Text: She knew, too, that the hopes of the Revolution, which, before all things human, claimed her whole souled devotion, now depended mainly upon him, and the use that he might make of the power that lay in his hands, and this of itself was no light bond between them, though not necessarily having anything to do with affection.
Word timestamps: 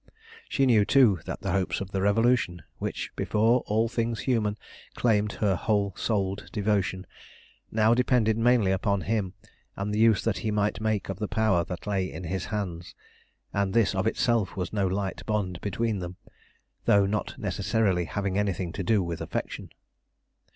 She 0.49 0.65
knew, 0.65 0.83
too, 0.83 1.19
that 1.27 1.41
the 1.41 1.51
hopes 1.51 1.79
of 1.79 1.91
the 1.91 2.01
Revolution, 2.01 2.63
which, 2.79 3.11
before 3.15 3.59
all 3.67 3.87
things 3.87 4.21
human, 4.21 4.57
claimed 4.95 5.33
her 5.33 5.55
whole 5.55 5.93
souled 5.95 6.49
devotion, 6.51 7.05
now 7.71 7.93
depended 7.93 8.35
mainly 8.35 8.71
upon 8.71 9.01
him, 9.01 9.33
and 9.75 9.93
the 9.93 9.99
use 9.99 10.23
that 10.23 10.39
he 10.39 10.49
might 10.49 10.81
make 10.81 11.07
of 11.09 11.19
the 11.19 11.27
power 11.27 11.63
that 11.65 11.85
lay 11.85 12.11
in 12.11 12.23
his 12.23 12.45
hands, 12.45 12.95
and 13.53 13.75
this 13.75 13.93
of 13.93 14.07
itself 14.07 14.57
was 14.57 14.73
no 14.73 14.87
light 14.87 15.23
bond 15.27 15.61
between 15.61 15.99
them, 15.99 16.15
though 16.85 17.05
not 17.05 17.37
necessarily 17.37 18.05
having 18.05 18.39
anything 18.39 18.71
to 18.71 18.81
do 18.83 19.03
with 19.03 19.21
affection. 19.21 19.69